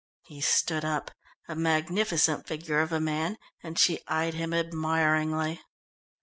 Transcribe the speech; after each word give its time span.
He 0.25 0.41
stood 0.41 0.83
up, 0.83 1.11
a 1.47 1.55
magnificent 1.55 2.47
figure 2.47 2.79
of 2.79 2.91
a 2.91 2.99
man, 2.99 3.37
and 3.61 3.77
she 3.77 3.99
eyed 4.07 4.33
him 4.33 4.51
admiringly. 4.51 5.61